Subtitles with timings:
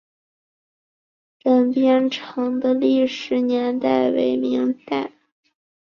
[1.37, 5.11] 镇边城的历史年代为明代。